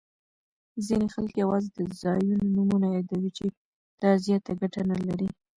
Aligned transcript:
ځیني 0.85 1.07
خلګ 1.13 1.33
یوازي 1.43 1.69
د 1.73 1.79
ځایونو 2.01 2.45
نومونه 2.55 2.87
یادوي، 2.95 3.31
چي 3.37 3.45
دا 4.01 4.11
زیاته 4.25 4.51
ګټه 4.61 4.81
نلري. 4.91 5.29